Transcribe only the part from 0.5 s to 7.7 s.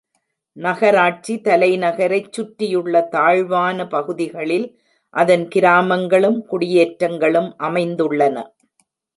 நகராட்சி தலைநகரைச் சுற்றியுள்ள தாழ்வான பகுதிகளில் அதன் கிராமங்களும் குடியேற்றங்களும்